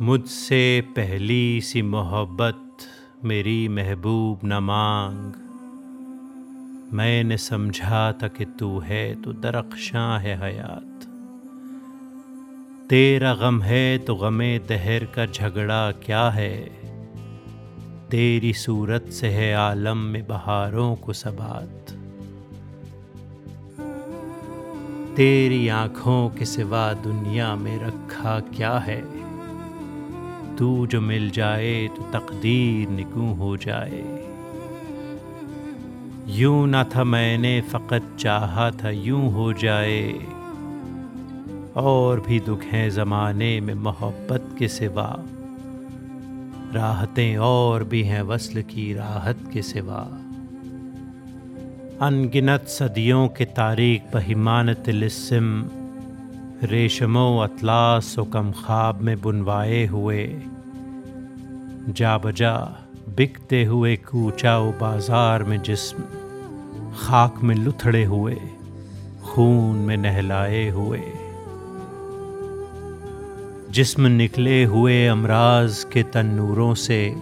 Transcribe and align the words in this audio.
मुझसे 0.00 0.80
पहली 0.80 1.60
सी 1.60 1.82
मोहब्बत 1.82 2.76
मेरी 3.24 3.68
महबूब 3.68 4.40
न 4.44 4.52
मांग। 4.52 5.32
मैंने 6.92 7.36
समझा 7.36 8.12
था 8.12 8.28
कि 8.28 8.44
तू 8.44 8.78
है 8.78 9.22
तो 9.22 9.32
दरख्शां 9.32 10.20
है 10.20 10.36
हयात। 10.40 11.04
तेरा 12.90 13.34
गम 13.34 13.62
है 13.62 13.98
तो 13.98 14.14
गमे 14.14 14.58
दहर 14.58 15.04
का 15.04 15.26
झगड़ा 15.26 15.92
क्या 15.92 16.30
है? 16.30 16.64
तेरी 18.10 18.52
सूरत 18.52 19.06
से 19.10 19.28
है 19.28 19.54
आलम 19.54 19.96
में 19.96 20.26
बहारों 20.26 20.96
को 20.96 21.12
सबात। 21.12 22.05
तेरी 25.16 25.68
आँखों 25.68 26.30
के 26.30 26.44
सिवा 26.44 26.92
दुनिया 26.92 27.56
में 27.56 27.78
रखा 27.82 28.40
क्या 28.40 28.78
है? 28.78 29.04
तू 30.56 30.86
जो 30.86 31.00
मिल 31.00 31.30
जाए 31.30 31.88
तो 31.88 32.02
तकदीर 32.02 32.88
निकू 32.88 33.34
हो 33.34 33.56
जाए। 33.56 34.28
यूँ 36.26 36.68
ना 36.68 36.84
था 36.84 37.04
मैंने, 37.04 37.60
फ़कत 37.60 38.16
चाहा 38.18 38.70
था 38.70 38.90
यूँ 38.90 39.32
हो 39.32 39.52
जाए। 39.52 40.12
और 41.76 42.20
भी 42.20 42.40
दुख 42.40 42.62
हैं 42.62 42.90
ज़माने 42.90 43.60
में 43.60 43.74
मोहब्बत 43.74 44.56
के 44.58 44.68
सिवा। 44.68 45.22
राहतें 46.72 47.36
और 47.36 47.84
भी 47.84 48.02
हैं 48.02 48.22
वसल 48.22 48.62
की 48.62 48.94
राहत 48.94 49.38
के 49.52 49.62
सिवा। 49.62 50.25
अनगिनत 52.02 52.64
सदियों 52.68 53.28
के 53.28 53.44
तारीख 53.44 54.02
बहिमानत 54.14 54.88
लिस्म 54.88 55.70
रेशमो 56.62 57.38
अतलास 57.38 58.18
व 58.18 58.24
कम 58.24 58.52
ख्वाब 58.52 59.00
में 59.00 59.20
बुनवाए 59.20 59.86
हुए, 59.86 60.36
जा 61.88 62.18
बजा 62.18 62.84
बिकते 63.08 63.64
हुए 63.64 63.96
कूचा 63.96 64.60
बाज़ार 64.60 65.44
में 65.44 65.62
जिस्म, 65.62 66.02
खाक 67.00 67.34
में 67.42 67.54
लुथड़े 67.54 68.04
हुए, 68.04 68.36
खून 69.24 69.76
में 69.76 69.96
नहलाए 69.96 70.68
हुए। 70.68 71.02
जिस्म 73.70 74.06
निकले 74.06 74.64
हुए 74.64 75.06
अमराज 75.06 75.86
के 75.92 76.02
तन्नूरों 76.02 76.74
से 76.74 77.14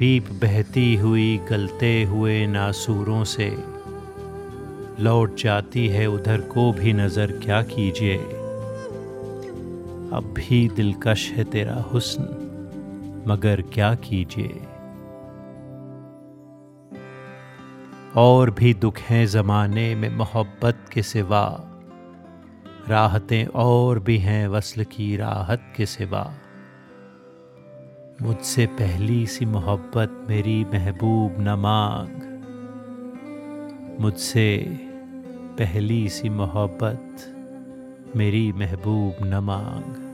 पीप 0.00 0.28
बहती 0.28 0.96
हुई 0.96 1.40
गलते 1.50 2.04
हुए 2.04 2.46
नासूरों 2.46 3.24
से। 3.24 3.64
लौट 5.00 5.36
जाती 5.36 5.88
है 5.88 6.06
उधर 6.06 6.40
को 6.40 6.72
भी 6.72 6.92
नज़र, 6.92 7.26
क्या 7.44 7.62
कीजिए? 7.62 8.16
अब 10.12 10.34
भी 10.36 10.68
दिलकश 10.68 11.30
है 11.30 11.44
तेरा 11.44 11.74
हुस्न, 11.74 12.22
मगर 13.26 13.62
क्या 13.62 13.94
कीजिए? 13.94 14.60
और 18.16 18.50
भी 18.50 18.74
दुख 18.74 18.98
हैं 18.98 19.26
ज़माने 19.26 19.94
में 19.94 20.10
मोहब्बत 20.10 20.76
के 20.92 21.02
सिवा। 21.02 21.60
राहतें 22.88 23.46
और 23.46 23.98
भी 23.98 24.18
हैं 24.18 24.48
वसल 24.48 24.84
की 24.84 25.16
राहत 25.16 25.72
के 25.76 25.86
सिवा। 25.86 26.34
मुझसे 28.22 28.66
पहली 28.66 29.26
सी 29.26 29.44
मोहब्बत 29.44 30.26
मेरी 30.28 30.64
महबूब 30.64 31.36
न 31.38 31.48
मांग। 31.48 32.22
मुझसे 34.00 34.78
पहली 35.58 36.08
सी 36.08 36.28
मोहब्बत 36.28 37.16
मेरी 38.16 38.52
महबूब 38.52 39.26
न 39.26 39.34
मांग। 39.34 40.09